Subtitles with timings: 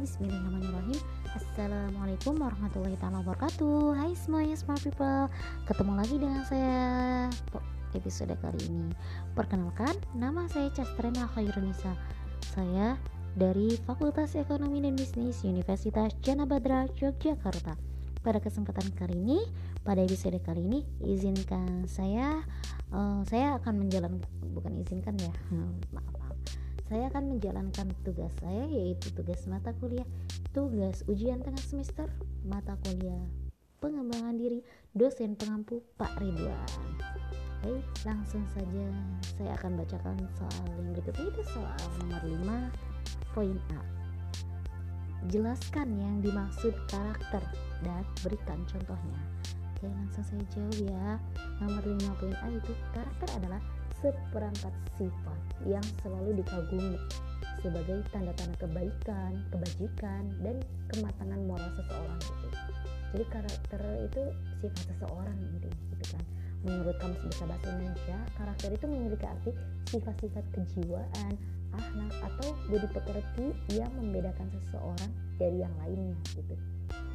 [0.00, 0.96] Bismillahirrahmanirrahim.
[1.36, 4.00] Assalamualaikum warahmatullahi wabarakatuh.
[4.00, 5.28] Hai semuanya smart people.
[5.68, 7.28] Ketemu lagi dengan saya
[7.92, 8.96] episode kali ini.
[9.36, 11.92] Perkenalkan, nama saya Castrena Khairunisa.
[12.48, 12.96] Saya
[13.36, 17.76] dari Fakultas Ekonomi dan Bisnis Universitas Jana Badra, Yogyakarta.
[18.24, 19.44] Pada kesempatan kali ini
[19.84, 22.40] pada episode kali ini izinkan saya
[22.92, 25.32] uh, saya akan menjalankan bukan izinkan ya
[25.96, 26.19] maaf
[26.90, 30.06] saya akan menjalankan tugas saya yaitu tugas mata kuliah
[30.50, 32.10] tugas ujian tengah semester
[32.42, 33.22] mata kuliah
[33.78, 34.60] pengembangan diri
[34.92, 36.68] dosen pengampu Pak Ridwan.
[37.60, 38.86] Baik langsung saja
[39.36, 42.22] saya akan bacakan soal yang berikut itu soal nomor
[42.74, 43.80] 5 poin A.
[45.28, 47.44] Jelaskan yang dimaksud karakter
[47.84, 49.20] dan berikan contohnya.
[49.76, 51.08] Oke langsung saya jawab ya.
[51.60, 53.60] Nomor 5 poin A itu karakter adalah
[54.00, 56.96] seperangkat sifat yang selalu dikagumi
[57.60, 60.56] sebagai tanda-tanda kebaikan, kebajikan, dan
[60.88, 62.48] kematangan moral seseorang gitu.
[63.10, 64.22] Jadi karakter itu
[64.64, 66.24] sifat seseorang intinya gitu kan.
[66.60, 69.50] Menurut Kamus Besar Bahasa Indonesia, karakter itu memiliki arti
[69.88, 71.32] sifat-sifat kejiwaan,
[71.72, 76.54] akhlak atau budi pekerti yang membedakan seseorang dari yang lainnya gitu.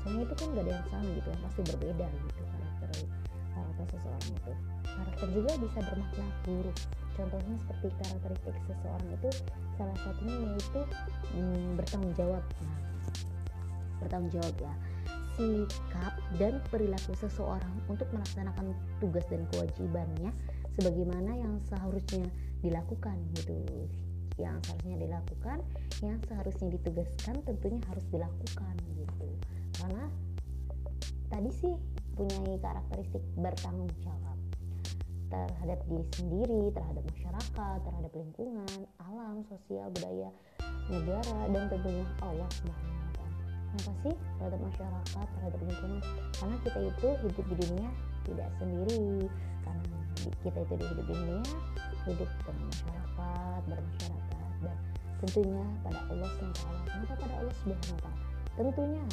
[0.00, 2.53] Soalnya itu kan gak ada yang sama gitu, pasti berbeda gitu
[4.20, 4.52] seseorang itu
[4.94, 6.78] karakter juga bisa bermakna buruk.
[7.14, 9.30] Contohnya seperti karakteristik seseorang itu
[9.78, 10.80] salah satunya yaitu
[11.34, 12.44] hmm, bertanggung jawab.
[12.62, 12.78] Nah,
[14.02, 14.74] bertanggung jawab ya.
[15.34, 18.70] Sikap dan perilaku seseorang untuk melaksanakan
[19.02, 20.30] tugas dan kewajibannya
[20.78, 22.30] sebagaimana yang seharusnya
[22.62, 23.58] dilakukan gitu.
[24.38, 25.58] Yang seharusnya dilakukan
[26.02, 29.26] yang seharusnya ditugaskan tentunya harus dilakukan gitu.
[29.78, 30.06] Karena
[31.30, 31.74] tadi sih
[32.14, 34.38] punya karakteristik bertanggung jawab
[35.34, 40.30] terhadap diri sendiri, terhadap masyarakat, terhadap lingkungan, alam, sosial, budaya,
[40.86, 42.94] negara, dan tentunya Allah Subhanahu
[43.74, 46.00] wa sih terhadap masyarakat, terhadap lingkungan?
[46.38, 47.90] Karena kita itu hidup di dunia
[48.24, 49.26] tidak sendiri.
[49.64, 49.98] Karena
[50.46, 51.42] kita itu hidup di dunia,
[52.06, 54.78] hidup dengan masyarakat, bermasyarakat dan
[55.24, 56.62] tentunya pada Allah SWT.
[56.86, 58.12] Kenapa pada Allah taala?
[58.54, 59.04] Tentunya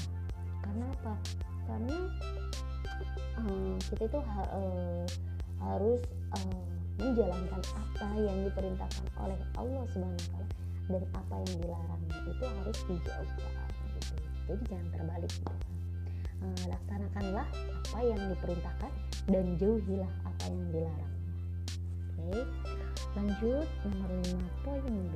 [0.62, 1.14] karena apa?
[1.66, 1.98] Karena
[3.46, 5.06] um, kita itu uh,
[5.62, 6.02] harus
[6.38, 6.66] uh,
[7.02, 10.46] menjalankan apa yang diperintahkan oleh Allah Subhanahu wa
[10.92, 14.16] dan apa yang dilarang itu harus dijauhkan gitu.
[14.50, 15.56] Jadi jangan terbalik gitu.
[16.42, 17.48] Uh, laksanakanlah
[17.92, 18.92] apa yang diperintahkan
[19.30, 21.14] dan jauhilah apa yang dilarang.
[22.18, 22.30] Oke.
[22.34, 22.44] Okay.
[23.12, 25.16] Lanjut nomor 5 poin B.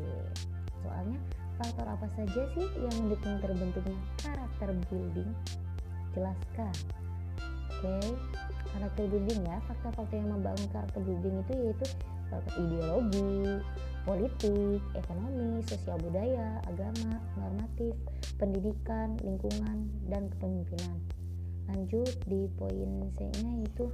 [0.84, 1.20] Soalnya
[1.56, 5.32] faktor apa saja sih yang mendukung terbentuknya karakter building?
[6.12, 6.76] Jelaskan.
[7.86, 9.58] Okay karakter building ya.
[9.66, 11.88] Fakta-fakta yang membangun karakter building itu yaitu
[12.60, 13.64] ideologi
[14.04, 17.96] politik ekonomi sosial budaya agama normatif
[18.38, 21.00] pendidikan lingkungan dan kepemimpinan.
[21.72, 23.90] Lanjut di poin C nya itu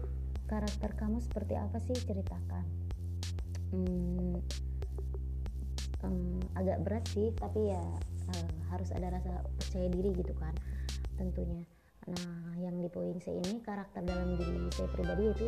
[0.50, 1.96] karakter kamu seperti apa sih?
[1.96, 2.66] Ceritakan.
[3.72, 4.36] Hmm,
[6.04, 7.80] um, agak berat sih tapi ya
[8.28, 10.52] uh, harus ada rasa percaya diri gitu kan
[11.16, 11.64] tentunya
[12.10, 15.48] Nah, yang di poin C ini karakter dalam diri saya pribadi itu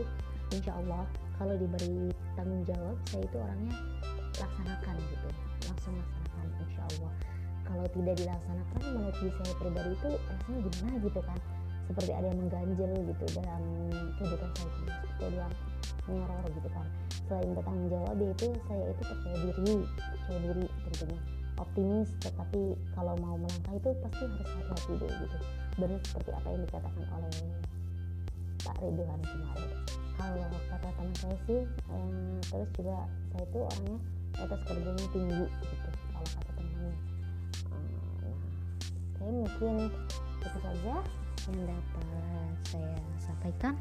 [0.53, 1.01] insya Allah
[1.41, 3.73] kalau diberi tanggung jawab saya itu orangnya
[4.37, 5.29] laksanakan gitu,
[5.65, 7.11] langsung laksanakan insya Allah.
[7.65, 11.39] Kalau tidak dilaksanakan menurut diri saya pribadi itu rasanya gimana gitu kan?
[11.83, 13.63] Seperti ada yang mengganjel gitu dalam
[14.21, 14.93] kehidupan saya gitu.
[14.93, 15.53] seperti ada yang
[16.05, 16.87] meneror gitu kan.
[17.25, 21.19] Selain bertanggung jawab itu saya itu percaya diri, percaya diri tentunya
[21.57, 25.37] optimis tetapi kalau mau melangkah itu pasti harus hati-hati dulu gitu.
[25.77, 27.33] Benar seperti apa yang dikatakan oleh
[28.63, 29.71] Pak Ridwan kemarin.
[30.13, 32.97] Kalau kata teman saya sih eh, terus juga
[33.33, 33.97] saya itu orangnya
[34.33, 36.93] atas kerjanya tinggi gitu kalau kata temannya.
[37.69, 38.37] Nah
[39.17, 39.75] saya mungkin
[40.43, 40.95] itu saja
[41.43, 43.75] yang dapat saya sampaikan.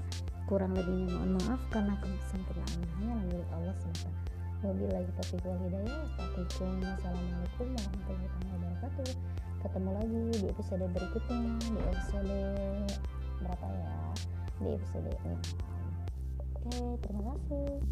[0.51, 4.11] Kurang lebihnya mohon maaf karena kesempurnaan hanya milik Allah semata
[4.63, 6.07] Wabillahi taufiq wal hidayah.
[6.39, 9.11] Assalamualaikum warahmatullahi wabarakatuh.
[9.59, 12.39] Ketemu lagi di episode berikutnya di episode
[13.43, 13.91] berapa ya?
[14.63, 15.35] Di episode 6.
[16.63, 17.83] Oke, terima kasih.